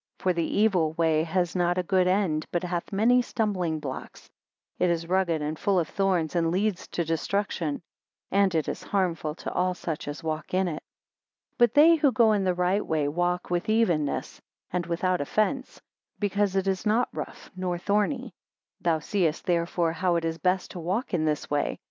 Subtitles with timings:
[0.17, 4.31] For the evil way has not a good end, but hath many stumbling blocks;
[4.79, 7.83] it is rugged and full of thorns, and leads to destruction;
[8.31, 10.81] and it is hurtful to all such as walk in it.
[11.51, 14.41] 5 But they who go in the right way walk with evenness,
[14.73, 15.79] and without offence;
[16.17, 18.33] because it is not rough nor thorny.
[18.77, 21.77] 6 Thou seest therefore how it is best to walk in this way.